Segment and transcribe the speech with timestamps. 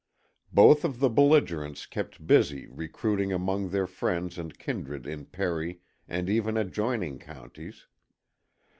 [0.51, 6.27] Both of the belligerents kept busy recruiting among their friends and kindred in Perry and
[6.27, 7.85] even adjoining counties.